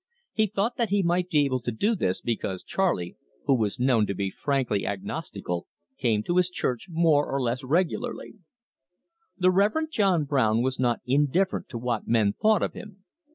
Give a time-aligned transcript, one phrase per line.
[0.33, 4.07] He thought that he might be able to do this, because Charley, who was known
[4.07, 5.67] to be frankly agnostical,
[5.99, 8.39] came to his church more or less regularly.
[9.37, 9.91] The Rev.
[9.91, 13.03] John Brown was not indifferent to what men thought of him.